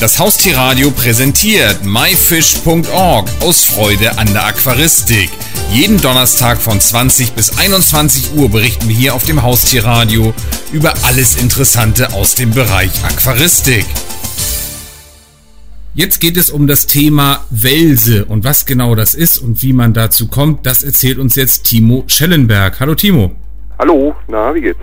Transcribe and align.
Das 0.00 0.18
Haustierradio 0.18 0.90
präsentiert 0.92 1.84
myfish.org 1.84 3.28
aus 3.42 3.64
Freude 3.64 4.16
an 4.16 4.32
der 4.32 4.46
Aquaristik. 4.46 5.28
Jeden 5.70 6.00
Donnerstag 6.00 6.56
von 6.56 6.80
20 6.80 7.34
bis 7.34 7.58
21 7.58 8.32
Uhr 8.34 8.48
berichten 8.48 8.88
wir 8.88 8.96
hier 8.96 9.14
auf 9.14 9.24
dem 9.24 9.42
Haustierradio 9.42 10.32
über 10.72 10.94
alles 11.04 11.36
Interessante 11.36 12.14
aus 12.14 12.34
dem 12.34 12.50
Bereich 12.52 12.92
Aquaristik. 13.04 13.84
Jetzt 15.92 16.18
geht 16.22 16.38
es 16.38 16.48
um 16.48 16.66
das 16.66 16.86
Thema 16.86 17.44
Welse 17.50 18.24
und 18.24 18.42
was 18.42 18.64
genau 18.64 18.94
das 18.94 19.12
ist 19.12 19.36
und 19.36 19.60
wie 19.60 19.74
man 19.74 19.92
dazu 19.92 20.28
kommt, 20.28 20.64
das 20.64 20.82
erzählt 20.82 21.18
uns 21.18 21.34
jetzt 21.34 21.64
Timo 21.64 22.04
Schellenberg. 22.06 22.80
Hallo 22.80 22.94
Timo. 22.94 23.32
Hallo, 23.78 24.16
na, 24.28 24.54
wie 24.54 24.62
geht's? 24.62 24.80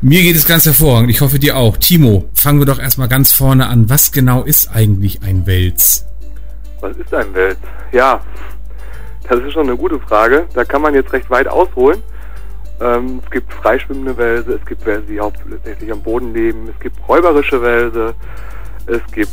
Mir 0.00 0.22
geht 0.22 0.36
es 0.36 0.46
ganz 0.46 0.64
hervorragend. 0.64 1.10
Ich 1.10 1.20
hoffe 1.20 1.40
dir 1.40 1.56
auch. 1.56 1.76
Timo, 1.76 2.28
fangen 2.32 2.60
wir 2.60 2.66
doch 2.66 2.78
erstmal 2.78 3.08
ganz 3.08 3.32
vorne 3.32 3.66
an. 3.66 3.90
Was 3.90 4.12
genau 4.12 4.44
ist 4.44 4.70
eigentlich 4.72 5.22
ein 5.22 5.44
Wels? 5.44 6.06
Was 6.80 6.96
ist 6.96 7.12
ein 7.12 7.34
Wels? 7.34 7.58
Ja, 7.90 8.20
das 9.28 9.40
ist 9.40 9.54
schon 9.54 9.66
eine 9.66 9.76
gute 9.76 9.98
Frage. 9.98 10.46
Da 10.54 10.64
kann 10.64 10.82
man 10.82 10.94
jetzt 10.94 11.12
recht 11.12 11.28
weit 11.30 11.48
ausholen. 11.48 12.00
Ähm, 12.80 13.20
es 13.24 13.30
gibt 13.32 13.52
freischwimmende 13.52 14.16
Wälse, 14.16 14.52
es 14.52 14.66
gibt 14.66 14.86
Wälse, 14.86 15.06
die 15.06 15.18
hauptsächlich 15.18 15.90
am 15.90 16.00
Boden 16.00 16.32
leben, 16.32 16.68
es 16.72 16.78
gibt 16.80 16.96
räuberische 17.08 17.60
Wälse, 17.60 18.14
es 18.86 19.00
gibt 19.12 19.32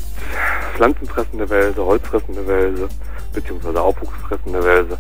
pflanzenfressende 0.74 1.48
Wälse, 1.48 1.86
holzfressende 1.86 2.48
Wälse, 2.48 2.90
beziehungsweise 3.34 3.80
aufwuchsfressende 3.80 4.64
Wälse. 4.64 4.98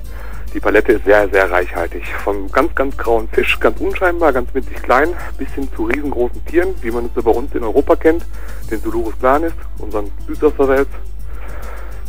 Die 0.55 0.61
Palette 0.61 0.93
ist 0.93 1.03
sehr, 1.03 1.27
sehr 1.27 1.51
reichhaltig. 1.51 2.05
Vom 2.23 2.49
ganz, 2.49 2.73
ganz 2.75 2.95
grauen 2.95 3.27
Fisch, 3.27 3.59
ganz 3.59 3.77
unscheinbar, 3.81 4.31
ganz 4.31 4.53
winzig 4.53 4.81
klein, 4.81 5.09
bis 5.37 5.49
hin 5.49 5.67
zu 5.75 5.83
riesengroßen 5.83 6.45
Tieren, 6.45 6.73
wie 6.81 6.91
man 6.91 7.07
es 7.07 7.11
so 7.13 7.21
bei 7.21 7.31
uns 7.31 7.53
in 7.53 7.61
Europa 7.61 7.97
kennt, 7.97 8.25
den 8.71 8.79
Sulurus 8.79 9.13
planis, 9.17 9.51
unseren 9.79 10.09
Süßwasserwels. 10.25 10.87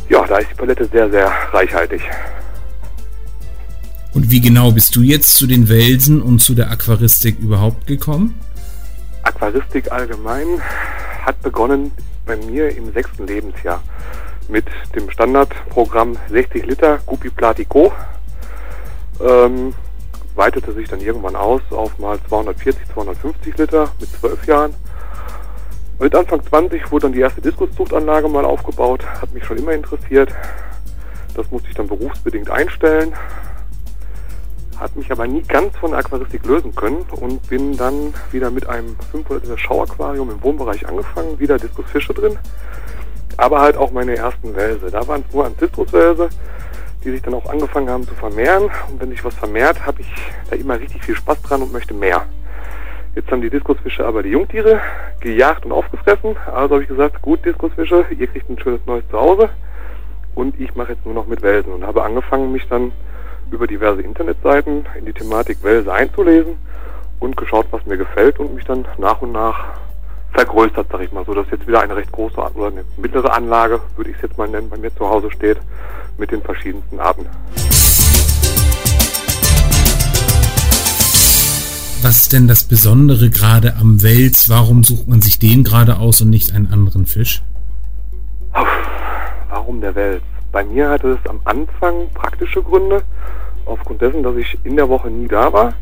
Ja, 0.07 0.25
da 0.25 0.37
ist 0.37 0.49
die 0.51 0.55
Palette 0.55 0.85
sehr, 0.85 1.09
sehr 1.09 1.29
reichhaltig. 1.51 2.01
Und 4.13 4.31
wie 4.31 4.39
genau 4.39 4.71
bist 4.71 4.95
du 4.95 5.01
jetzt 5.01 5.35
zu 5.35 5.45
den 5.45 5.67
Welsen 5.67 6.21
und 6.21 6.39
zu 6.39 6.55
der 6.55 6.71
Aquaristik 6.71 7.37
überhaupt 7.39 7.85
gekommen? 7.85 8.39
Aquaristik 9.23 9.91
allgemein 9.91 10.61
hat 11.25 11.41
begonnen 11.41 11.91
bei 12.25 12.37
mir 12.37 12.73
im 12.77 12.93
sechsten 12.93 13.27
Lebensjahr 13.27 13.83
mit 14.47 14.67
dem 14.95 15.09
Standardprogramm 15.09 16.15
60 16.29 16.65
Liter 16.65 16.99
Guppy 17.05 17.29
Platico 17.29 17.91
ähm, 19.21 19.73
weitete 20.35 20.71
sich 20.73 20.87
dann 20.87 21.01
irgendwann 21.01 21.35
aus 21.35 21.61
auf 21.71 21.97
mal 21.97 22.19
240, 22.29 22.87
250 22.93 23.57
Liter 23.57 23.89
mit 23.99 24.09
12 24.09 24.45
Jahren. 24.45 24.73
Mit 25.99 26.13
Anfang 26.13 26.45
20 26.45 26.91
wurde 26.91 27.07
dann 27.07 27.13
die 27.13 27.21
erste 27.21 27.41
Diskuszuchtanlage 27.41 28.29
mal 28.29 28.45
aufgebaut, 28.45 29.03
hat 29.19 29.33
mich 29.33 29.43
schon 29.43 29.57
immer 29.57 29.71
interessiert. 29.71 30.31
Das 31.33 31.49
musste 31.49 31.69
ich 31.69 31.75
dann 31.75 31.87
berufsbedingt 31.87 32.51
einstellen, 32.51 33.13
hat 34.79 34.95
mich 34.95 35.11
aber 35.11 35.25
nie 35.25 35.41
ganz 35.41 35.75
von 35.77 35.91
der 35.91 35.99
Aquaristik 35.99 36.45
lösen 36.45 36.75
können 36.75 37.03
und 37.11 37.47
bin 37.49 37.75
dann 37.77 38.13
wieder 38.31 38.51
mit 38.51 38.69
einem 38.69 38.95
500 39.11 39.43
Liter 39.43 39.57
Schauaquarium 39.57 40.29
im 40.29 40.43
Wohnbereich 40.43 40.87
angefangen, 40.87 41.39
wieder 41.39 41.57
Diskusfische 41.57 42.13
drin, 42.13 42.37
aber 43.37 43.61
halt 43.61 43.77
auch 43.77 43.91
meine 43.91 44.15
ersten 44.15 44.55
Wälse. 44.55 44.91
Da 44.91 45.07
waren 45.07 45.23
es 45.27 45.33
nur 45.33 45.45
Ancistruswälse 45.45 46.29
die 47.07 47.13
sich 47.13 47.21
dann 47.21 47.35
auch 47.35 47.49
angefangen 47.49 47.89
haben 47.89 48.05
zu 48.05 48.13
vermehren. 48.15 48.65
Und 48.89 48.99
wenn 48.99 49.09
sich 49.09 49.23
was 49.23 49.33
vermehrt, 49.33 49.85
habe 49.85 50.01
ich 50.01 50.07
da 50.49 50.57
immer 50.57 50.77
richtig 50.77 51.03
viel 51.05 51.15
Spaß 51.15 51.41
dran 51.41 51.61
und 51.61 51.71
möchte 51.71 51.93
mehr. 51.93 52.25
Jetzt 53.15 53.31
haben 53.31 53.41
die 53.41 53.49
Diskusfische 53.49 54.05
aber 54.05 54.23
die 54.23 54.29
Jungtiere 54.29 54.81
gejagt 55.21 55.65
und 55.65 55.71
aufgefressen. 55.71 56.35
Also 56.45 56.75
habe 56.75 56.83
ich 56.83 56.89
gesagt, 56.89 57.21
gut 57.21 57.45
Diskusfische, 57.45 58.05
ihr 58.11 58.27
kriegt 58.27 58.49
ein 58.49 58.59
schönes 58.59 58.85
neues 58.85 59.07
Zuhause. 59.09 59.49
Und 60.35 60.59
ich 60.59 60.75
mache 60.75 60.91
jetzt 60.91 61.05
nur 61.05 61.15
noch 61.15 61.27
mit 61.27 61.41
Welsen 61.41 61.71
und 61.71 61.87
habe 61.87 62.03
angefangen, 62.03 62.51
mich 62.51 62.67
dann 62.67 62.91
über 63.51 63.67
diverse 63.67 64.01
Internetseiten 64.01 64.85
in 64.99 65.05
die 65.05 65.13
Thematik 65.13 65.63
Welse 65.63 65.91
einzulesen 65.91 66.57
und 67.21 67.37
geschaut, 67.37 67.67
was 67.71 67.85
mir 67.85 67.97
gefällt 67.97 68.37
und 68.37 68.53
mich 68.53 68.65
dann 68.65 68.85
nach 68.97 69.21
und 69.21 69.31
nach 69.31 69.65
vergrößert, 70.37 70.85
sag 70.91 71.01
ich 71.01 71.11
mal, 71.11 71.25
so 71.25 71.33
dass 71.33 71.49
jetzt 71.49 71.67
wieder 71.67 71.81
eine 71.81 71.95
recht 71.95 72.11
große 72.11 72.37
oder 72.37 72.67
eine 72.67 72.85
mittlere 72.97 73.33
Anlage, 73.33 73.81
würde 73.95 74.11
ich 74.11 74.17
es 74.17 74.21
jetzt 74.21 74.37
mal 74.37 74.47
nennen, 74.47 74.69
bei 74.69 74.77
mir 74.77 74.95
zu 74.95 75.09
Hause 75.09 75.31
steht 75.31 75.57
mit 76.19 76.31
den 76.31 76.43
verschiedensten 76.43 76.99
Arten. 76.99 77.25
Was 82.03 82.17
ist 82.17 82.33
denn 82.33 82.47
das 82.47 82.65
Besondere 82.65 83.31
gerade 83.31 83.77
am 83.81 84.03
Wels? 84.03 84.47
Warum 84.47 84.83
sucht 84.83 85.07
man 85.07 85.23
sich 85.23 85.39
den 85.39 85.63
gerade 85.63 85.97
aus 85.97 86.21
und 86.21 86.29
nicht 86.29 86.53
einen 86.53 86.71
anderen 86.71 87.07
Fisch? 87.07 87.41
Warum 89.49 89.81
der 89.81 89.95
Wels? 89.95 90.21
Bei 90.51 90.63
mir 90.63 90.89
hatte 90.89 91.17
es 91.19 91.29
am 91.29 91.39
Anfang 91.45 92.09
praktische 92.13 92.61
Gründe, 92.61 93.01
aufgrund 93.65 94.01
dessen, 94.03 94.21
dass 94.21 94.35
ich 94.35 94.55
in 94.63 94.75
der 94.75 94.87
Woche 94.87 95.09
nie 95.09 95.27
da 95.27 95.51
war 95.51 95.73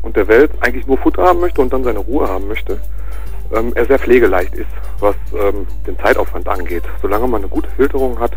und 0.00 0.16
der 0.16 0.26
Wels 0.28 0.50
eigentlich 0.60 0.86
nur 0.86 0.96
Futter 0.96 1.24
haben 1.24 1.40
möchte 1.40 1.60
und 1.60 1.70
dann 1.70 1.84
seine 1.84 1.98
Ruhe 1.98 2.26
haben 2.26 2.48
möchte. 2.48 2.80
Ähm, 3.52 3.72
er 3.74 3.86
sehr 3.86 3.98
pflegeleicht 3.98 4.54
ist, 4.54 4.70
was 5.00 5.16
ähm, 5.34 5.66
den 5.86 5.98
Zeitaufwand 5.98 6.48
angeht. 6.48 6.84
Solange 7.00 7.26
man 7.26 7.42
eine 7.42 7.48
gute 7.48 7.70
Filterung 7.70 8.18
hat, 8.18 8.32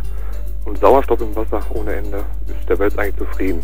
und 0.65 0.79
Sauerstoff 0.79 1.21
im 1.21 1.35
Wasser 1.35 1.61
ohne 1.69 1.93
Ende, 1.93 2.23
ist 2.47 2.67
der 2.67 2.79
Welt 2.79 2.97
eigentlich 2.97 3.17
zufrieden. 3.17 3.63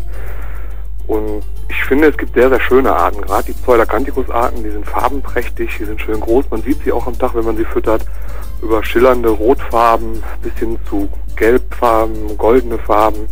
Und 1.08 1.42
ich 1.68 1.84
finde, 1.84 2.08
es 2.08 2.16
gibt 2.16 2.34
sehr, 2.34 2.48
sehr 2.48 2.60
schöne 2.60 2.92
Arten. 2.94 3.20
Gerade 3.22 3.46
die 3.46 3.52
Pseudacanthicus-Arten, 3.52 4.62
die 4.62 4.70
sind 4.70 4.86
farbenprächtig, 4.86 5.76
die 5.78 5.84
sind 5.84 6.00
schön 6.00 6.20
groß. 6.20 6.48
Man 6.50 6.62
sieht 6.62 6.82
sie 6.84 6.92
auch 6.92 7.06
am 7.06 7.18
Tag, 7.18 7.34
wenn 7.34 7.44
man 7.44 7.56
sie 7.56 7.64
füttert. 7.64 8.06
Über 8.62 8.84
schillernde 8.84 9.30
Rotfarben 9.30 10.22
bis 10.42 10.52
hin 10.54 10.78
zu 10.88 11.08
Gelbfarben, 11.34 12.38
goldene 12.38 12.78
Farben. 12.78 13.26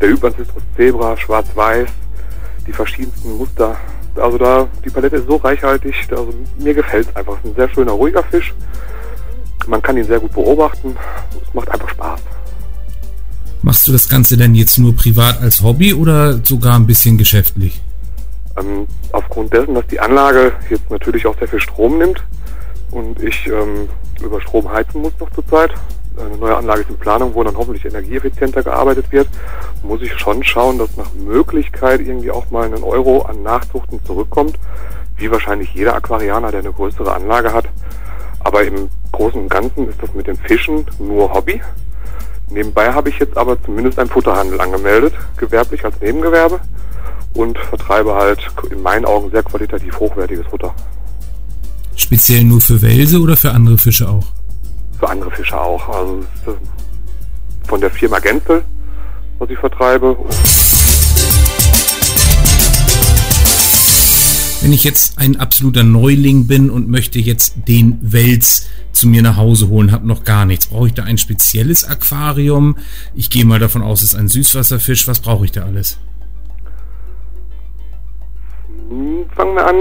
Der 0.00 0.10
Hypancistus 0.10 0.62
Zebra, 0.76 1.16
schwarz-weiß, 1.16 1.88
die 2.66 2.72
verschiedensten 2.72 3.36
Muster. 3.36 3.76
Also 4.18 4.38
da, 4.38 4.66
die 4.84 4.90
Palette 4.90 5.16
ist 5.16 5.26
so 5.26 5.36
reichhaltig, 5.36 5.94
also 6.10 6.32
mir 6.58 6.74
gefällt 6.74 7.08
es 7.08 7.16
einfach. 7.16 7.34
Es 7.34 7.44
ist 7.44 7.50
ein 7.50 7.56
sehr 7.56 7.68
schöner, 7.68 7.92
ruhiger 7.92 8.22
Fisch. 8.24 8.54
Man 9.66 9.82
kann 9.82 9.96
ihn 9.96 10.04
sehr 10.04 10.20
gut 10.20 10.32
beobachten. 10.32 10.96
Es 11.42 11.54
macht 11.54 11.70
einfach 11.70 11.88
Spaß. 11.88 12.20
Machst 13.62 13.86
du 13.86 13.92
das 13.92 14.08
Ganze 14.08 14.36
denn 14.36 14.54
jetzt 14.54 14.78
nur 14.78 14.94
privat 14.94 15.40
als 15.40 15.62
Hobby 15.62 15.92
oder 15.92 16.40
sogar 16.44 16.76
ein 16.76 16.86
bisschen 16.86 17.18
geschäftlich? 17.18 17.80
Ähm, 18.58 18.86
aufgrund 19.12 19.52
dessen, 19.52 19.74
dass 19.74 19.86
die 19.88 20.00
Anlage 20.00 20.52
jetzt 20.70 20.88
natürlich 20.90 21.26
auch 21.26 21.36
sehr 21.38 21.48
viel 21.48 21.60
Strom 21.60 21.98
nimmt 21.98 22.22
und 22.90 23.20
ich 23.22 23.46
ähm, 23.46 23.88
über 24.22 24.40
Strom 24.40 24.70
heizen 24.70 25.02
muss 25.02 25.12
noch 25.20 25.30
zurzeit, 25.32 25.72
eine 26.20 26.36
neue 26.36 26.56
Anlage 26.56 26.82
ist 26.82 26.90
in 26.90 26.98
Planung, 26.98 27.34
wo 27.34 27.42
dann 27.42 27.56
hoffentlich 27.56 27.84
energieeffizienter 27.84 28.62
gearbeitet 28.62 29.10
wird, 29.10 29.28
muss 29.82 30.02
ich 30.02 30.12
schon 30.18 30.42
schauen, 30.42 30.78
dass 30.78 30.96
nach 30.96 31.12
Möglichkeit 31.14 32.00
irgendwie 32.00 32.30
auch 32.30 32.50
mal 32.50 32.72
ein 32.72 32.82
Euro 32.82 33.22
an 33.22 33.42
Nachzuchten 33.42 34.00
zurückkommt, 34.04 34.58
wie 35.16 35.30
wahrscheinlich 35.30 35.72
jeder 35.74 35.94
Aquarianer, 35.94 36.50
der 36.50 36.60
eine 36.60 36.72
größere 36.72 37.12
Anlage 37.12 37.52
hat. 37.52 37.66
Aber 38.40 38.62
im 38.64 38.88
Großen 39.12 39.40
und 39.40 39.48
Ganzen 39.48 39.88
ist 39.88 40.02
das 40.02 40.14
mit 40.14 40.26
den 40.26 40.36
Fischen 40.36 40.86
nur 40.98 41.32
Hobby. 41.32 41.60
Nebenbei 42.50 42.92
habe 42.92 43.10
ich 43.10 43.18
jetzt 43.18 43.36
aber 43.36 43.62
zumindest 43.62 43.98
einen 43.98 44.08
Futterhandel 44.08 44.60
angemeldet, 44.60 45.14
gewerblich 45.36 45.84
als 45.84 46.00
Nebengewerbe 46.00 46.60
und 47.34 47.58
vertreibe 47.58 48.14
halt 48.14 48.40
in 48.70 48.82
meinen 48.82 49.04
Augen 49.04 49.30
sehr 49.30 49.42
qualitativ 49.42 49.98
hochwertiges 49.98 50.46
Futter. 50.46 50.74
Speziell 51.94 52.44
nur 52.44 52.60
für 52.60 52.80
Welse 52.80 53.20
oder 53.20 53.36
für 53.36 53.50
andere 53.50 53.76
Fische 53.76 54.08
auch? 54.08 54.37
Für 54.98 55.08
andere 55.08 55.30
Fische 55.30 55.58
auch. 55.58 55.88
Also 55.88 56.24
von 57.66 57.80
der 57.80 57.90
Firma 57.90 58.18
Gänzel, 58.18 58.64
was 59.38 59.50
ich 59.50 59.58
vertreibe. 59.58 60.16
Wenn 64.60 64.72
ich 64.72 64.82
jetzt 64.82 65.18
ein 65.18 65.36
absoluter 65.36 65.84
Neuling 65.84 66.48
bin 66.48 66.68
und 66.68 66.88
möchte 66.88 67.20
jetzt 67.20 67.54
den 67.68 67.98
Wels 68.02 68.66
zu 68.92 69.06
mir 69.06 69.22
nach 69.22 69.36
Hause 69.36 69.68
holen, 69.68 69.92
habe 69.92 70.06
noch 70.06 70.24
gar 70.24 70.46
nichts. 70.46 70.66
Brauche 70.66 70.88
ich 70.88 70.94
da 70.94 71.04
ein 71.04 71.16
spezielles 71.16 71.84
Aquarium? 71.84 72.76
Ich 73.14 73.30
gehe 73.30 73.44
mal 73.44 73.60
davon 73.60 73.82
aus, 73.82 74.02
es 74.02 74.10
ist 74.10 74.14
ein 74.16 74.28
Süßwasserfisch. 74.28 75.06
Was 75.06 75.20
brauche 75.20 75.44
ich 75.44 75.52
da 75.52 75.62
alles? 75.62 75.98
Hm, 78.88 79.28
fangen 79.36 79.54
wir 79.54 79.66
an, 79.66 79.76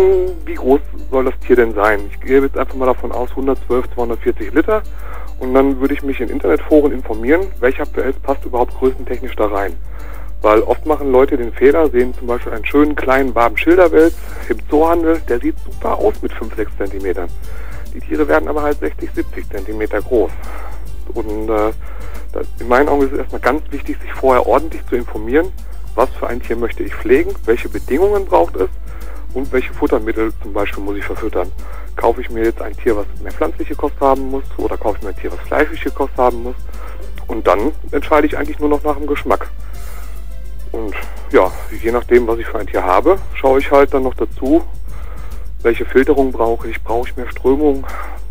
wie 0.45 0.55
groß 0.55 0.81
soll 1.09 1.25
das 1.25 1.39
Tier 1.39 1.55
denn 1.55 1.73
sein? 1.73 2.01
Ich 2.11 2.19
gehe 2.19 2.41
jetzt 2.41 2.57
einfach 2.57 2.75
mal 2.75 2.87
davon 2.87 3.13
aus, 3.13 3.29
112, 3.29 3.89
240 3.93 4.53
Liter. 4.53 4.81
Und 5.39 5.53
dann 5.53 5.79
würde 5.79 5.93
ich 5.93 6.03
mich 6.03 6.19
in 6.19 6.29
Internetforen 6.29 6.91
informieren, 6.91 7.47
welcher 7.59 7.85
PS 7.85 8.19
passt 8.21 8.43
überhaupt 8.43 8.77
größentechnisch 8.77 9.35
da 9.37 9.45
rein. 9.45 9.77
Weil 10.41 10.61
oft 10.61 10.85
machen 10.85 11.11
Leute 11.11 11.37
den 11.37 11.53
Fehler, 11.53 11.89
sehen 11.89 12.13
zum 12.15 12.27
Beispiel 12.27 12.51
einen 12.51 12.65
schönen 12.65 12.95
kleinen 12.95 13.33
Barben 13.33 13.55
Schilderwels 13.55 14.15
im 14.49 14.57
Zoohandel, 14.69 15.21
der 15.29 15.39
sieht 15.39 15.55
super 15.59 15.97
aus 15.97 16.21
mit 16.21 16.33
5, 16.33 16.55
6 16.55 16.77
Zentimetern. 16.77 17.29
Die 17.93 18.01
Tiere 18.01 18.27
werden 18.27 18.49
aber 18.49 18.63
halt 18.63 18.79
60, 18.79 19.09
70 19.11 19.49
Zentimeter 19.49 20.01
groß. 20.01 20.31
Und 21.13 21.49
äh, 21.49 21.71
das, 22.33 22.47
in 22.59 22.67
meinen 22.67 22.89
Augen 22.89 23.03
ist 23.03 23.13
es 23.13 23.19
erstmal 23.19 23.41
ganz 23.41 23.61
wichtig, 23.71 23.97
sich 24.01 24.13
vorher 24.13 24.45
ordentlich 24.45 24.85
zu 24.87 24.95
informieren, 24.95 25.51
was 25.95 26.09
für 26.09 26.27
ein 26.27 26.41
Tier 26.41 26.57
möchte 26.57 26.83
ich 26.83 26.93
pflegen, 26.93 27.33
welche 27.45 27.69
Bedingungen 27.69 28.25
braucht 28.25 28.57
es 28.57 28.69
und 29.33 29.51
welche 29.51 29.73
Futtermittel 29.73 30.31
zum 30.41 30.53
Beispiel 30.53 30.83
muss 30.83 30.97
ich 30.97 31.05
verfüttern. 31.05 31.51
Kaufe 31.95 32.21
ich 32.21 32.29
mir 32.29 32.43
jetzt 32.43 32.61
ein 32.61 32.75
Tier, 32.77 32.95
was 32.95 33.05
mehr 33.21 33.31
pflanzliche 33.31 33.75
Kost 33.75 33.99
haben 33.99 34.29
muss 34.29 34.43
oder 34.57 34.77
kaufe 34.77 34.97
ich 34.97 35.03
mir 35.03 35.09
ein 35.09 35.17
Tier, 35.17 35.31
was 35.31 35.39
fleischliche 35.41 35.91
Kost 35.91 36.15
haben 36.17 36.43
muss. 36.43 36.55
Und 37.27 37.45
dann 37.45 37.71
entscheide 37.91 38.27
ich 38.27 38.37
eigentlich 38.37 38.59
nur 38.59 38.69
noch 38.69 38.83
nach 38.83 38.95
dem 38.95 39.07
Geschmack. 39.07 39.49
Und 40.71 40.93
ja, 41.31 41.51
je 41.81 41.91
nachdem, 41.91 42.27
was 42.27 42.39
ich 42.39 42.47
für 42.47 42.59
ein 42.59 42.67
Tier 42.67 42.83
habe, 42.83 43.17
schaue 43.33 43.59
ich 43.59 43.71
halt 43.71 43.93
dann 43.93 44.03
noch 44.03 44.13
dazu, 44.13 44.63
welche 45.63 45.85
Filterung 45.85 46.31
brauche 46.31 46.69
ich, 46.69 46.81
brauche 46.83 47.09
ich 47.09 47.17
mehr 47.17 47.29
Strömung, 47.29 47.85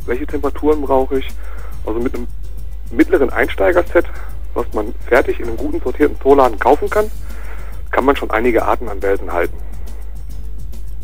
welche 0.07 0.27
Temperaturen 0.27 0.83
brauche 0.83 1.19
ich. 1.19 1.29
Also 1.85 2.01
mit 2.01 2.15
einem 2.15 2.27
mittleren 2.91 3.31
Einsteigerset, 3.31 4.07
was 4.55 4.67
man 4.73 4.95
fertig 5.07 5.41
in 5.41 5.49
einem 5.49 5.57
guten 5.57 5.81
sortierten 5.81 6.19
Zooladen 6.21 6.59
kaufen 6.59 6.89
kann, 6.89 7.11
kann 7.91 8.05
man 8.05 8.17
schon 8.17 8.31
einige 8.31 8.65
Arten 8.65 8.89
an 8.89 9.03
Welsen 9.03 9.33
halten. 9.33 9.57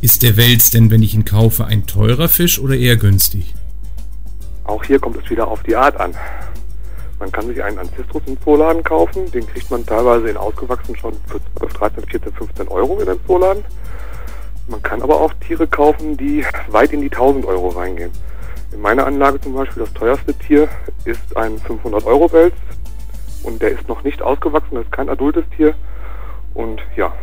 Ist 0.02 0.24
der 0.24 0.36
Wels 0.36 0.70
denn, 0.70 0.90
wenn 0.90 1.00
ich 1.00 1.14
ihn 1.14 1.24
kaufe, 1.24 1.64
ein 1.64 1.86
teurer 1.86 2.28
Fisch 2.28 2.58
oder 2.58 2.74
eher 2.74 2.96
günstig? 2.96 3.54
Auch 4.64 4.82
hier 4.82 4.98
kommt 4.98 5.16
es 5.16 5.30
wieder 5.30 5.46
auf 5.46 5.62
die 5.62 5.76
Art 5.76 5.96
an. 6.00 6.12
Man 7.20 7.30
kann 7.30 7.46
sich 7.46 7.62
einen 7.62 7.78
Ancestros 7.78 8.22
im 8.26 8.36
Zooladen 8.42 8.82
kaufen, 8.82 9.30
den 9.30 9.46
kriegt 9.46 9.70
man 9.70 9.86
teilweise 9.86 10.28
in 10.28 10.36
ausgewachsen 10.36 10.96
schon 10.96 11.12
für 11.28 11.40
12, 11.56 11.72
13, 11.74 12.04
14, 12.08 12.32
15 12.32 12.68
Euro 12.68 12.98
in 12.98 13.08
einem 13.08 13.20
Zooladen. 13.28 13.64
Man 14.66 14.82
kann 14.82 15.02
aber 15.02 15.20
auch 15.20 15.32
Tiere 15.34 15.68
kaufen, 15.68 16.16
die 16.16 16.44
weit 16.72 16.92
in 16.92 17.00
die 17.00 17.12
1000 17.12 17.46
Euro 17.46 17.68
reingehen. 17.68 18.10
In 18.72 18.80
meiner 18.80 19.06
Anlage 19.06 19.40
zum 19.40 19.54
Beispiel 19.54 19.84
das 19.84 19.92
teuerste 19.92 20.34
Tier 20.34 20.68
ist 21.04 21.36
ein 21.36 21.60
500 21.60 22.04
Euro 22.06 22.32
Wels 22.32 22.56
und 23.44 23.62
der 23.62 23.70
ist 23.70 23.86
noch 23.88 24.02
nicht 24.02 24.20
ausgewachsen, 24.20 24.74
das 24.74 24.82
ist 24.82 24.92
kein 24.92 25.08
adultes 25.08 25.44
Tier. 25.56 25.76
Und 26.54 26.82
ja, 26.96 27.14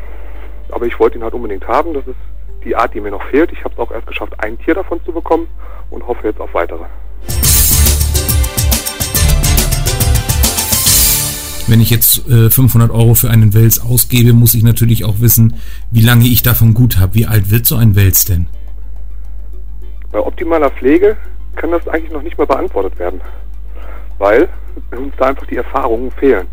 aber 0.72 0.86
ich 0.86 0.98
wollte 0.98 1.18
ihn 1.18 1.26
halt 1.26 1.34
unbedingt 1.34 1.68
haben. 1.68 1.94
Das 1.94 2.08
ist 2.08 2.16
die 2.64 2.76
Art, 2.76 2.94
die 2.94 3.02
mir 3.02 3.12
noch 3.12 3.24
fehlt. 3.30 3.52
Ich 3.52 3.64
habe 3.64 3.74
es 3.74 3.80
auch 3.80 3.92
erst 3.92 4.08
geschafft, 4.08 4.34
ein 4.38 4.58
Tier 4.60 4.76
davon 4.76 5.04
zu 5.06 5.12
bekommen 5.12 5.48
und 5.90 6.06
hoffe 6.08 6.28
jetzt 6.28 6.40
auf 6.40 6.54
weitere. 6.54 6.86
Wenn 11.68 11.82
ich 11.82 11.92
jetzt 11.92 12.28
äh, 12.28 12.50
500 12.50 12.90
Euro 12.90 13.14
für 13.14 13.30
einen 13.30 13.54
Wels 13.54 13.80
ausgebe, 13.80 14.34
muss 14.34 14.56
ich 14.56 14.64
natürlich 14.64 15.06
auch 15.06 15.20
wissen, 15.20 15.58
wie 15.92 16.02
lange 16.02 16.26
ich 16.26 16.42
davon 16.42 16.74
gut 16.74 16.98
habe. 16.98 17.14
Wie 17.14 17.28
alt 17.28 17.52
wird 17.52 17.68
so 17.68 17.76
ein 17.76 17.96
Wels 17.96 18.26
denn? 18.26 18.48
Bei 20.12 20.20
optimaler 20.20 20.72
Pflege 20.72 21.16
kann 21.56 21.70
das 21.72 21.88
eigentlich 21.88 22.12
noch 22.12 22.24
nicht 22.24 22.38
mal 22.40 22.48
beantwortet 22.48 22.98
werden, 22.98 23.22
weil 24.18 24.50
uns 24.98 25.14
da 25.18 25.26
einfach 25.28 25.46
die 25.46 25.58
Erfahrungen 25.58 26.10
fehlen. 26.12 26.48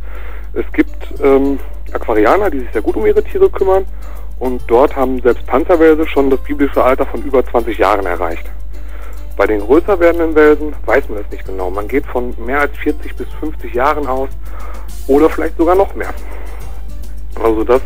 Es 0.53 0.70
gibt 0.73 0.94
ähm, 1.23 1.58
Aquarianer, 1.93 2.50
die 2.50 2.61
sich 2.61 2.69
sehr 2.73 2.82
gut 2.82 2.97
um 2.97 3.06
ihre 3.06 3.25
Tiere 3.25 3.49
kümmern 3.49 3.87
und 4.38 4.62
dort 4.67 4.94
haben 4.94 5.21
selbst 5.23 5.47
Panzerwälse 5.47 6.06
schon 6.06 6.31
das 6.31 6.41
biblische 6.41 6.83
Alter 6.83 7.06
von 7.06 7.23
über 7.23 7.44
20 7.44 7.79
Jahren 7.79 8.06
erreicht. 8.06 8.44
Bei 9.37 9.47
den 9.47 9.61
größer 9.61 9.99
werdenden 10.00 10.35
Welsen 10.35 10.75
weiß 10.87 11.09
man 11.09 11.23
das 11.23 11.31
nicht 11.31 11.44
genau. 11.44 11.71
Man 11.71 11.88
geht 11.88 12.06
von 12.06 12.35
mehr 12.44 12.61
als 12.61 12.77
40 12.79 13.17
bis 13.17 13.29
50 13.41 13.75
Jahren 13.75 14.06
aus 14.06 14.31
oder 15.06 15.29
vielleicht 15.29 15.56
sogar 15.59 15.75
noch 15.75 15.94
mehr. 15.94 16.12
Also 17.43 17.65
das 17.65 17.83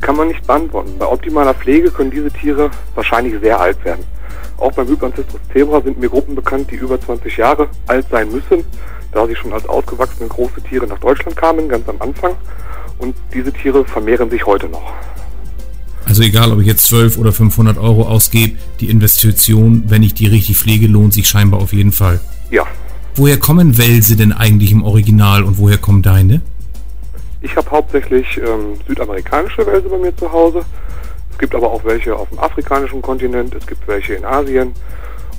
kann 0.00 0.16
man 0.16 0.28
nicht 0.28 0.46
beantworten. 0.46 0.96
Bei 0.98 1.06
optimaler 1.06 1.54
Pflege 1.54 1.90
können 1.90 2.10
diese 2.10 2.30
Tiere 2.30 2.70
wahrscheinlich 2.94 3.40
sehr 3.40 3.58
alt 3.58 3.82
werden. 3.84 4.04
Auch 4.58 4.72
beim 4.72 4.88
Hypancistros 4.88 5.40
zebra 5.52 5.80
sind 5.80 5.98
mir 5.98 6.08
Gruppen 6.08 6.34
bekannt, 6.34 6.70
die 6.70 6.76
über 6.76 7.00
20 7.00 7.36
Jahre 7.36 7.68
alt 7.86 8.06
sein 8.10 8.30
müssen, 8.30 8.64
da 9.12 9.26
sie 9.26 9.34
schon 9.34 9.52
als 9.52 9.68
ausgewachsene 9.68 10.28
große 10.28 10.62
Tiere 10.62 10.86
nach 10.86 10.98
Deutschland 10.98 11.36
kamen, 11.36 11.68
ganz 11.68 11.88
am 11.88 12.00
Anfang. 12.00 12.34
Und 12.98 13.16
diese 13.32 13.52
Tiere 13.52 13.84
vermehren 13.84 14.30
sich 14.30 14.44
heute 14.46 14.68
noch. 14.68 14.92
Also 16.16 16.28
egal, 16.28 16.50
ob 16.50 16.60
ich 16.60 16.66
jetzt 16.66 16.86
12 16.86 17.18
oder 17.18 17.30
500 17.30 17.76
Euro 17.76 18.08
ausgebe, 18.08 18.56
die 18.80 18.88
Investition, 18.88 19.82
wenn 19.88 20.02
ich 20.02 20.14
die 20.14 20.26
richtig 20.26 20.56
pflege, 20.56 20.86
lohnt 20.86 21.12
sich 21.12 21.28
scheinbar 21.28 21.60
auf 21.60 21.74
jeden 21.74 21.92
Fall. 21.92 22.20
Ja. 22.50 22.64
Woher 23.16 23.36
kommen 23.36 23.76
Wälse 23.76 24.16
denn 24.16 24.32
eigentlich 24.32 24.72
im 24.72 24.82
Original 24.82 25.42
und 25.42 25.58
woher 25.58 25.76
kommen 25.76 26.00
deine? 26.00 26.40
Ich 27.42 27.54
habe 27.54 27.70
hauptsächlich 27.70 28.38
ähm, 28.38 28.78
südamerikanische 28.88 29.66
Wälse 29.66 29.90
bei 29.90 29.98
mir 29.98 30.16
zu 30.16 30.32
Hause. 30.32 30.64
Es 31.32 31.36
gibt 31.36 31.54
aber 31.54 31.70
auch 31.70 31.84
welche 31.84 32.16
auf 32.16 32.30
dem 32.30 32.38
afrikanischen 32.38 33.02
Kontinent, 33.02 33.54
es 33.54 33.66
gibt 33.66 33.86
welche 33.86 34.14
in 34.14 34.24
Asien 34.24 34.72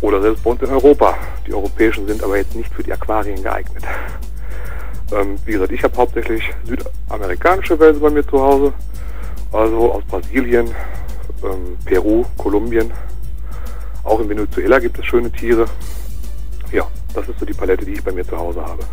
oder 0.01 0.21
selbst 0.21 0.43
bei 0.43 0.51
uns 0.51 0.61
in 0.61 0.69
Europa. 0.69 1.15
Die 1.47 1.55
europäischen 1.55 2.05
sind 2.05 2.21
aber 2.21 2.37
jetzt 2.37 2.53
nicht 2.53 2.71
für 2.71 2.83
die 2.83 2.93
Aquarien 2.93 3.41
geeignet. 3.41 3.83
Ähm, 5.11 5.37
wie 5.43 5.53
gesagt, 5.53 5.71
ich 5.71 5.83
habe 5.83 5.97
hauptsächlich 5.97 6.43
südamerikanische 6.67 7.79
Wälse 7.79 7.99
bei 7.99 8.11
mir 8.11 8.27
zu 8.27 8.39
Hause, 8.39 8.73
also 9.51 9.93
aus 9.93 10.03
Brasilien, 10.05 10.67
ähm, 11.43 11.77
Peru, 11.85 12.25
Kolumbien. 12.37 12.91
Auch 14.03 14.19
in 14.19 14.29
Venezuela 14.29 14.79
gibt 14.79 14.97
es 14.99 15.05
schöne 15.05 15.31
Tiere. 15.31 15.65
Ja, 16.71 16.87
das 17.13 17.27
ist 17.27 17.39
so 17.39 17.45
die 17.45 17.53
Palette, 17.53 17.85
die 17.85 17.93
ich 17.93 18.03
bei 18.03 18.11
mir 18.11 18.25
zu 18.25 18.37
Hause 18.37 18.61
habe. 18.61 18.83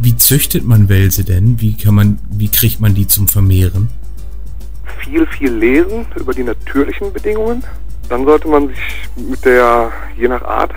Wie 0.00 0.16
züchtet 0.16 0.64
man 0.64 0.88
Wälse 0.88 1.24
denn? 1.24 1.60
Wie 1.60 1.76
kann 1.76 1.94
man, 1.94 2.18
wie 2.30 2.48
kriegt 2.48 2.80
man 2.80 2.94
die 2.94 3.06
zum 3.06 3.28
Vermehren? 3.28 3.88
viel, 5.06 5.26
viel 5.26 5.52
lesen 5.52 6.06
über 6.16 6.34
die 6.34 6.42
natürlichen 6.42 7.12
Bedingungen. 7.12 7.62
Dann 8.08 8.24
sollte 8.24 8.48
man 8.48 8.68
sich 8.68 8.78
mit 9.16 9.44
der, 9.44 9.92
je 10.16 10.28
nach 10.28 10.42
Art, 10.42 10.72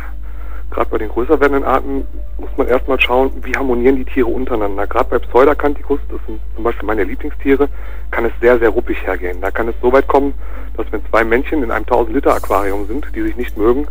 gerade 0.71 0.89
bei 0.89 0.98
den 0.98 1.10
größer 1.10 1.39
werdenden 1.39 1.63
Arten, 1.63 2.06
muss 2.38 2.50
man 2.57 2.68
erstmal 2.68 3.00
schauen, 3.00 3.31
wie 3.44 3.56
harmonieren 3.56 3.95
die 3.95 4.06
Tiere 4.06 4.27
untereinander. 4.27 4.88
Gerade 4.88 5.10
bei 5.10 5.19
Pseudacanthicus, 5.19 6.00
das 6.10 6.19
sind 6.25 6.39
zum 6.56 6.63
Beispiel 6.63 6.88
meine 6.88 7.04
Lieblingstiere, 7.04 7.69
kann 8.12 8.25
es 8.25 8.31
sehr, 8.39 8.60
sehr 8.60 8.69
ruppig 8.69 9.06
hergehen. 9.06 9.42
Da 9.42 9.51
kann 9.51 9.68
es 9.68 9.75
so 9.81 9.92
weit 9.92 10.07
kommen, 10.07 10.33
dass 10.77 10.92
wenn 10.92 11.06
zwei 11.10 11.24
Männchen 11.24 11.63
in 11.63 11.71
einem 11.71 11.86
1000-Liter-Aquarium 11.86 12.88
sind, 12.88 13.07
die 13.16 13.21
sich 13.21 13.36
nicht 13.36 13.57
mögen, 13.57 13.88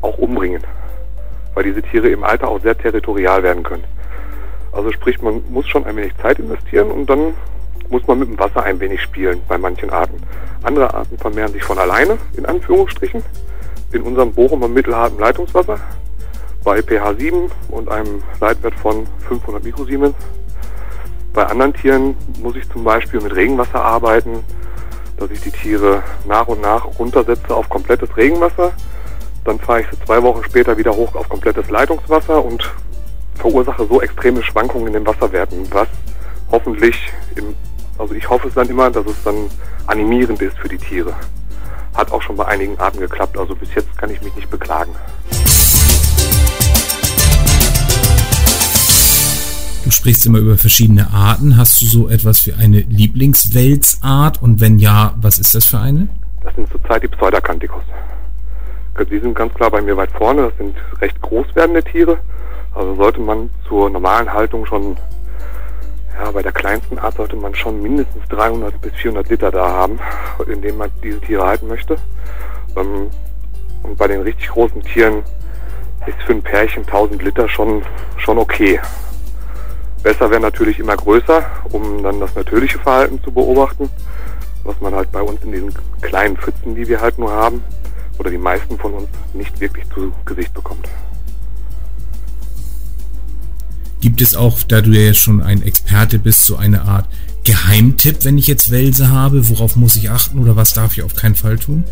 auch 0.00 0.18
umbringen. 0.18 0.62
Weil 1.54 1.64
diese 1.64 1.82
Tiere 1.82 2.08
im 2.08 2.24
Alter 2.24 2.48
auch 2.48 2.60
sehr 2.60 2.78
territorial 2.78 3.42
werden 3.42 3.62
können. 3.62 3.84
Also 4.72 4.92
sprich, 4.92 5.20
man 5.20 5.42
muss 5.50 5.68
schon 5.68 5.84
ein 5.84 5.96
wenig 5.96 6.16
Zeit 6.18 6.38
investieren 6.38 6.90
und 6.90 7.10
dann 7.10 7.34
muss 7.88 8.06
man 8.06 8.20
mit 8.20 8.28
dem 8.28 8.38
Wasser 8.38 8.62
ein 8.62 8.78
wenig 8.78 9.02
spielen 9.02 9.42
bei 9.48 9.58
manchen 9.58 9.90
Arten. 9.90 10.22
Andere 10.62 10.94
Arten 10.94 11.18
vermehren 11.18 11.52
sich 11.52 11.64
von 11.64 11.78
alleine, 11.78 12.18
in 12.36 12.46
Anführungsstrichen. 12.46 13.22
In 13.92 14.02
unserem 14.02 14.32
Bochumer 14.32 14.68
mittelharten 14.68 15.18
Leitungswasser 15.18 15.80
bei 16.64 16.82
pH 16.82 17.14
7 17.18 17.50
und 17.68 17.88
einem 17.88 18.22
Leitwert 18.40 18.74
von 18.74 19.06
500 19.28 19.62
Mikrosiemens. 19.64 20.14
Bei 21.32 21.46
anderen 21.46 21.72
Tieren 21.74 22.16
muss 22.40 22.56
ich 22.56 22.68
zum 22.70 22.84
Beispiel 22.84 23.20
mit 23.20 23.34
Regenwasser 23.34 23.82
arbeiten, 23.82 24.44
dass 25.16 25.30
ich 25.30 25.40
die 25.40 25.50
Tiere 25.50 26.02
nach 26.26 26.48
und 26.48 26.60
nach 26.60 26.84
runtersetze 26.98 27.54
auf 27.54 27.68
komplettes 27.68 28.16
Regenwasser. 28.16 28.72
Dann 29.44 29.58
fahre 29.58 29.82
ich 29.82 29.86
sie 29.90 30.04
zwei 30.04 30.22
Wochen 30.22 30.42
später 30.44 30.76
wieder 30.76 30.92
hoch 30.92 31.14
auf 31.14 31.28
komplettes 31.28 31.70
Leitungswasser 31.70 32.44
und 32.44 32.70
verursache 33.36 33.86
so 33.86 34.02
extreme 34.02 34.42
Schwankungen 34.42 34.88
in 34.88 34.92
den 34.94 35.06
Wasserwerten, 35.06 35.66
was 35.72 35.88
hoffentlich 36.50 37.12
im 37.36 37.54
also 38.00 38.14
ich 38.14 38.26
hoffe 38.30 38.48
es 38.48 38.54
dann 38.54 38.66
immer, 38.70 38.90
dass 38.90 39.04
es 39.04 39.22
dann 39.24 39.50
animierend 39.86 40.40
ist 40.40 40.56
für 40.56 40.70
die 40.70 40.78
Tiere. 40.78 41.14
Hat 41.94 42.10
auch 42.10 42.22
schon 42.22 42.34
bei 42.34 42.46
einigen 42.46 42.78
Arten 42.78 42.98
geklappt, 42.98 43.36
also 43.36 43.54
bis 43.54 43.74
jetzt 43.74 43.94
kann 43.98 44.08
ich 44.08 44.22
mich 44.22 44.34
nicht 44.36 44.48
beklagen. 44.48 44.94
Sprichst 50.00 50.24
immer 50.24 50.38
über 50.38 50.56
verschiedene 50.56 51.12
Arten. 51.12 51.58
Hast 51.58 51.82
du 51.82 51.84
so 51.84 52.08
etwas 52.08 52.46
wie 52.46 52.54
eine 52.54 52.80
Lieblingswelsart? 52.80 54.42
Und 54.42 54.58
wenn 54.58 54.78
ja, 54.78 55.12
was 55.20 55.38
ist 55.38 55.54
das 55.54 55.66
für 55.66 55.78
eine? 55.78 56.08
Das 56.42 56.54
sind 56.54 56.70
zurzeit 56.72 57.02
die 57.02 57.08
Pseudacanthicus. 57.08 57.82
Die 59.10 59.18
sind 59.18 59.34
ganz 59.34 59.52
klar 59.52 59.70
bei 59.70 59.82
mir 59.82 59.94
weit 59.98 60.10
vorne. 60.12 60.48
Das 60.48 60.56
sind 60.56 60.74
recht 61.02 61.20
groß 61.20 61.48
werdende 61.54 61.84
Tiere. 61.84 62.16
Also 62.74 62.94
sollte 62.96 63.20
man 63.20 63.50
zur 63.68 63.90
normalen 63.90 64.32
Haltung 64.32 64.64
schon 64.64 64.96
ja, 66.18 66.30
bei 66.30 66.42
der 66.42 66.52
kleinsten 66.52 66.98
Art 66.98 67.16
sollte 67.16 67.36
man 67.36 67.54
schon 67.54 67.82
mindestens 67.82 68.26
300 68.30 68.80
bis 68.80 68.94
400 68.94 69.28
Liter 69.28 69.50
da 69.50 69.68
haben, 69.68 69.98
in 70.50 70.62
denen 70.62 70.78
man 70.78 70.90
diese 71.04 71.20
Tiere 71.20 71.46
halten 71.46 71.68
möchte. 71.68 71.96
Ähm, 72.74 73.10
und 73.82 73.98
bei 73.98 74.06
den 74.06 74.22
richtig 74.22 74.48
großen 74.48 74.82
Tieren 74.82 75.22
ist 76.06 76.22
für 76.24 76.32
ein 76.32 76.42
Pärchen 76.42 76.84
1000 76.84 77.22
Liter 77.22 77.46
schon, 77.50 77.82
schon 78.16 78.38
okay. 78.38 78.80
Besser 80.02 80.30
wäre 80.30 80.40
natürlich 80.40 80.78
immer 80.78 80.96
größer, 80.96 81.44
um 81.72 82.02
dann 82.02 82.20
das 82.20 82.34
natürliche 82.34 82.78
Verhalten 82.78 83.22
zu 83.22 83.30
beobachten, 83.30 83.90
was 84.64 84.80
man 84.80 84.94
halt 84.94 85.12
bei 85.12 85.20
uns 85.20 85.42
in 85.42 85.52
diesen 85.52 85.72
kleinen 86.00 86.36
Pfützen, 86.36 86.74
die 86.74 86.88
wir 86.88 87.00
halt 87.00 87.18
nur 87.18 87.30
haben, 87.30 87.62
oder 88.18 88.30
die 88.30 88.38
meisten 88.38 88.78
von 88.78 88.92
uns 88.94 89.08
nicht 89.34 89.58
wirklich 89.60 89.84
zu 89.94 90.12
Gesicht 90.24 90.52
bekommt. 90.54 90.88
Gibt 94.00 94.22
es 94.22 94.34
auch, 94.34 94.62
da 94.62 94.80
du 94.80 94.90
ja 94.90 95.12
schon 95.12 95.42
ein 95.42 95.62
Experte 95.62 96.18
bist, 96.18 96.46
so 96.46 96.56
eine 96.56 96.82
Art 96.82 97.06
Geheimtipp, 97.44 98.24
wenn 98.24 98.38
ich 98.38 98.46
jetzt 98.46 98.70
Welse 98.70 99.10
habe? 99.10 99.48
Worauf 99.50 99.76
muss 99.76 99.96
ich 99.96 100.10
achten 100.10 100.38
oder 100.38 100.56
was 100.56 100.72
darf 100.72 100.96
ich 100.96 101.02
auf 101.02 101.14
keinen 101.14 101.34
Fall 101.34 101.58
tun? 101.58 101.84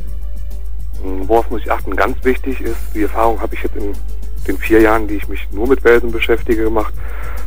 Hm, 1.02 1.28
worauf 1.28 1.50
muss 1.50 1.62
ich 1.62 1.70
achten? 1.70 1.94
Ganz 1.96 2.16
wichtig 2.24 2.60
ist, 2.60 2.78
die 2.94 3.02
Erfahrung 3.02 3.40
habe 3.40 3.54
ich 3.54 3.62
jetzt 3.62 3.76
in 3.76 3.92
den 4.48 4.58
vier 4.58 4.80
Jahren, 4.80 5.06
die 5.06 5.16
ich 5.16 5.28
mich 5.28 5.46
nur 5.52 5.68
mit 5.68 5.84
Welsen 5.84 6.10
beschäftige, 6.10 6.64
gemacht. 6.64 6.92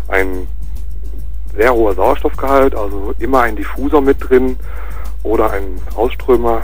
Ein 0.07 0.47
sehr 1.55 1.73
hoher 1.73 1.93
Sauerstoffgehalt, 1.95 2.75
also 2.75 3.13
immer 3.19 3.41
ein 3.41 3.55
Diffusor 3.55 4.01
mit 4.01 4.17
drin 4.19 4.57
oder 5.23 5.51
ein 5.51 5.81
Ausströmer 5.95 6.61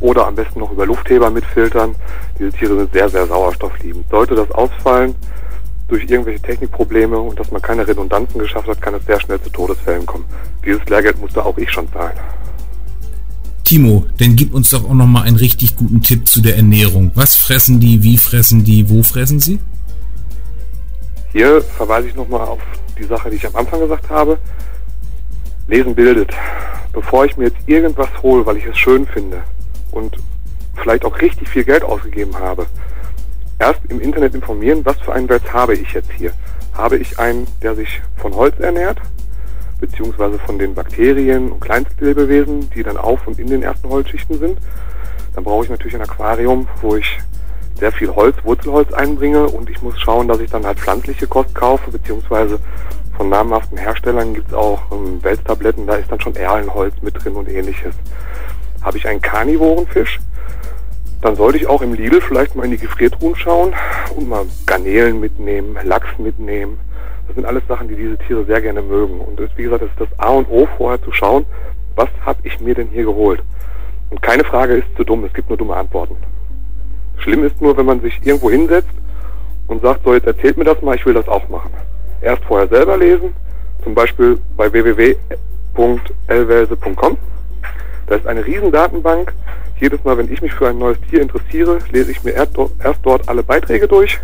oder 0.00 0.26
am 0.26 0.34
besten 0.34 0.60
noch 0.60 0.72
über 0.72 0.84
Luftheber 0.84 1.30
mitfiltern. 1.30 1.94
Diese 2.38 2.52
Tiere 2.52 2.76
sind 2.76 2.92
sehr, 2.92 3.08
sehr 3.08 3.26
sauerstoffliebend. 3.26 4.08
Sollte 4.10 4.34
das 4.34 4.50
ausfallen 4.50 5.14
durch 5.88 6.02
irgendwelche 6.10 6.42
Technikprobleme 6.42 7.18
und 7.18 7.38
dass 7.38 7.50
man 7.50 7.62
keine 7.62 7.86
Redundanzen 7.86 8.38
geschafft 8.40 8.68
hat, 8.68 8.82
kann 8.82 8.94
es 8.94 9.06
sehr 9.06 9.20
schnell 9.20 9.40
zu 9.40 9.50
Todesfällen 9.50 10.04
kommen. 10.04 10.24
Dieses 10.64 10.84
Lehrgeld 10.86 11.18
musste 11.18 11.44
auch 11.44 11.56
ich 11.56 11.70
schon 11.70 11.90
zahlen. 11.92 12.18
Timo, 13.66 14.06
dann 14.18 14.36
gib 14.36 14.54
uns 14.54 14.70
doch 14.70 14.84
auch 14.84 14.94
noch 14.94 15.08
mal 15.08 15.22
einen 15.22 15.36
richtig 15.36 15.74
guten 15.74 16.00
Tipp 16.00 16.28
zu 16.28 16.40
der 16.40 16.56
Ernährung. 16.56 17.10
Was 17.16 17.34
fressen 17.34 17.80
die, 17.80 18.00
wie 18.04 18.16
fressen 18.16 18.62
die, 18.62 18.88
wo 18.88 19.02
fressen 19.02 19.40
sie? 19.40 19.58
Hier 21.32 21.60
verweise 21.60 22.06
ich 22.06 22.14
nochmal 22.14 22.42
auf 22.42 22.60
die 22.96 23.02
Sache, 23.02 23.28
die 23.28 23.36
ich 23.36 23.46
am 23.46 23.56
Anfang 23.56 23.80
gesagt 23.80 24.08
habe. 24.08 24.38
Lesen 25.66 25.96
bildet. 25.96 26.30
Bevor 26.92 27.24
ich 27.24 27.36
mir 27.36 27.46
jetzt 27.46 27.56
irgendwas 27.66 28.08
hole, 28.22 28.46
weil 28.46 28.56
ich 28.56 28.66
es 28.66 28.78
schön 28.78 29.04
finde 29.04 29.42
und 29.90 30.16
vielleicht 30.76 31.04
auch 31.04 31.20
richtig 31.20 31.48
viel 31.48 31.64
Geld 31.64 31.82
ausgegeben 31.82 32.38
habe, 32.38 32.66
erst 33.58 33.80
im 33.88 34.00
Internet 34.00 34.36
informieren, 34.36 34.82
was 34.84 34.96
für 35.00 35.12
einen 35.12 35.28
Wert 35.28 35.52
habe 35.52 35.74
ich 35.74 35.92
jetzt 35.92 36.12
hier. 36.16 36.32
Habe 36.72 36.98
ich 36.98 37.18
einen, 37.18 37.48
der 37.62 37.74
sich 37.74 38.00
von 38.16 38.32
Holz 38.32 38.54
ernährt, 38.60 38.98
beziehungsweise 39.80 40.38
von 40.38 40.58
den 40.58 40.74
Bakterien 40.74 41.52
und 41.52 41.60
Kleinstlebewesen, 41.60 42.70
die 42.70 42.82
dann 42.82 42.96
auf 42.96 43.26
und 43.26 43.38
in 43.38 43.48
den 43.48 43.62
ersten 43.62 43.88
Holzschichten 43.88 44.38
sind. 44.38 44.58
Dann 45.34 45.44
brauche 45.44 45.64
ich 45.64 45.70
natürlich 45.70 45.94
ein 45.94 46.02
Aquarium, 46.02 46.66
wo 46.80 46.96
ich 46.96 47.18
sehr 47.78 47.92
viel 47.92 48.08
Holz, 48.08 48.36
Wurzelholz 48.42 48.92
einbringe 48.92 49.46
und 49.46 49.68
ich 49.68 49.82
muss 49.82 50.00
schauen, 50.00 50.28
dass 50.28 50.40
ich 50.40 50.50
dann 50.50 50.64
halt 50.64 50.78
pflanzliche 50.78 51.26
Kost 51.26 51.54
kaufe, 51.54 51.90
beziehungsweise 51.90 52.58
von 53.16 53.28
namhaften 53.28 53.78
Herstellern 53.78 54.34
gibt 54.34 54.48
es 54.48 54.54
auch 54.54 54.80
ähm, 54.92 55.22
Welstabletten, 55.22 55.86
da 55.86 55.96
ist 55.96 56.10
dann 56.10 56.20
schon 56.20 56.36
Erlenholz 56.36 56.94
mit 57.02 57.22
drin 57.22 57.34
und 57.34 57.48
ähnliches. 57.48 57.94
Habe 58.82 58.98
ich 58.98 59.08
einen 59.08 59.20
Karnivorenfisch, 59.20 60.20
dann 61.22 61.36
sollte 61.36 61.58
ich 61.58 61.66
auch 61.66 61.82
im 61.82 61.94
Lidl 61.94 62.20
vielleicht 62.20 62.54
mal 62.54 62.64
in 62.64 62.72
die 62.72 62.78
Gefriertruhen 62.78 63.36
schauen 63.36 63.74
und 64.14 64.28
mal 64.28 64.44
Garnelen 64.66 65.20
mitnehmen, 65.20 65.76
Lachs 65.82 66.18
mitnehmen. 66.18 66.78
Das 67.26 67.34
sind 67.34 67.44
alles 67.44 67.66
Sachen, 67.66 67.88
die 67.88 67.96
diese 67.96 68.16
Tiere 68.18 68.44
sehr 68.44 68.60
gerne 68.60 68.82
mögen. 68.82 69.18
Und 69.20 69.40
das, 69.40 69.50
wie 69.56 69.64
gesagt, 69.64 69.82
das 69.82 69.90
ist 69.90 70.00
das 70.00 70.08
A 70.18 70.30
und 70.30 70.48
O, 70.48 70.68
vorher 70.76 71.02
zu 71.02 71.10
schauen, 71.12 71.44
was 71.96 72.08
habe 72.24 72.38
ich 72.44 72.60
mir 72.60 72.74
denn 72.74 72.88
hier 72.88 73.04
geholt? 73.04 73.42
Und 74.10 74.22
keine 74.22 74.44
Frage 74.44 74.74
ist 74.74 74.86
zu 74.96 75.04
dumm, 75.04 75.24
es 75.24 75.32
gibt 75.32 75.48
nur 75.48 75.58
dumme 75.58 75.74
Antworten. 75.74 76.16
Schlimm 77.18 77.44
ist 77.44 77.60
nur, 77.60 77.76
wenn 77.76 77.86
man 77.86 78.00
sich 78.00 78.24
irgendwo 78.24 78.50
hinsetzt 78.50 78.94
und 79.66 79.82
sagt, 79.82 80.04
so 80.04 80.14
jetzt 80.14 80.26
erzählt 80.26 80.56
mir 80.56 80.64
das 80.64 80.80
mal, 80.82 80.94
ich 80.94 81.04
will 81.04 81.14
das 81.14 81.26
auch 81.28 81.48
machen. 81.48 81.72
Erst 82.20 82.44
vorher 82.44 82.68
selber 82.68 82.96
lesen, 82.96 83.34
zum 83.82 83.94
Beispiel 83.94 84.38
bei 84.56 84.72
www.lwelse.com. 84.72 87.18
Da 88.06 88.14
ist 88.14 88.26
eine 88.26 88.46
riesen 88.46 88.70
Datenbank. 88.70 89.34
Jedes 89.80 90.04
Mal, 90.04 90.16
wenn 90.16 90.32
ich 90.32 90.40
mich 90.40 90.52
für 90.52 90.68
ein 90.68 90.78
neues 90.78 91.00
Tier 91.10 91.20
interessiere, 91.20 91.80
lese 91.90 92.12
ich 92.12 92.22
mir 92.22 92.30
erst 92.32 92.56
dort 93.02 93.28
alle 93.28 93.42
Beiträge 93.42 93.88
durch 93.88 94.20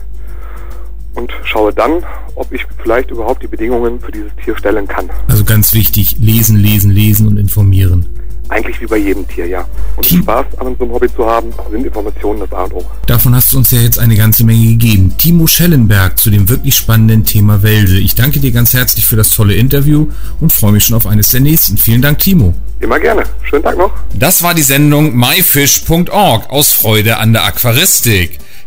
und 1.14 1.32
schaue 1.44 1.72
dann, 1.72 2.04
ob 2.34 2.52
ich 2.52 2.64
vielleicht 2.82 3.10
überhaupt 3.10 3.42
die 3.42 3.46
Bedingungen 3.46 4.00
für 4.00 4.12
dieses 4.12 4.30
Tier 4.44 4.56
stellen 4.56 4.86
kann. 4.86 5.10
Also 5.28 5.44
ganz 5.44 5.74
wichtig, 5.74 6.16
lesen, 6.20 6.56
lesen, 6.56 6.90
lesen 6.90 7.26
und 7.28 7.36
informieren. 7.36 8.06
Eigentlich 8.48 8.80
wie 8.82 8.86
bei 8.86 8.98
jedem 8.98 9.26
Tier, 9.26 9.46
ja. 9.46 9.66
Und 9.96 10.04
Team 10.04 10.22
Spaß 10.22 10.58
an 10.58 10.76
so 10.78 10.84
einem 10.84 10.92
Hobby 10.92 11.08
zu 11.14 11.24
haben, 11.24 11.50
sind 11.70 11.86
Informationen 11.86 12.40
das 12.40 12.52
A 12.52 12.64
und 12.64 12.74
O. 12.74 12.84
Davon 13.06 13.34
hast 13.34 13.52
du 13.52 13.56
uns 13.56 13.70
ja 13.70 13.80
jetzt 13.80 13.98
eine 13.98 14.14
ganze 14.14 14.44
Menge 14.44 14.66
gegeben. 14.66 15.14
Timo 15.16 15.46
Schellenberg 15.46 16.18
zu 16.18 16.28
dem 16.28 16.48
wirklich 16.50 16.76
spannenden 16.76 17.24
Thema 17.24 17.62
Wälse. 17.62 17.98
Ich 17.98 18.14
danke 18.14 18.40
dir 18.40 18.52
ganz 18.52 18.74
herzlich 18.74 19.06
für 19.06 19.16
das 19.16 19.30
tolle 19.30 19.54
Interview 19.54 20.08
und 20.40 20.52
freue 20.52 20.72
mich 20.72 20.84
schon 20.84 20.96
auf 20.96 21.06
eines 21.06 21.30
der 21.30 21.40
nächsten. 21.40 21.78
Vielen 21.78 22.02
Dank, 22.02 22.18
Timo. 22.18 22.52
Immer 22.80 22.98
gerne. 22.98 23.22
Schönen 23.44 23.62
Tag 23.62 23.78
noch. 23.78 23.92
Das 24.12 24.42
war 24.42 24.54
die 24.54 24.62
Sendung 24.62 25.16
myfish.org 25.16 26.50
aus 26.50 26.72
Freude 26.72 27.18
an 27.18 27.32
der 27.32 27.44
Aquaristik. 27.44 28.38